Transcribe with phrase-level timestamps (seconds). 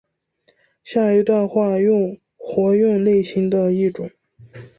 [0.83, 4.09] 下一段活用活用类型的一种。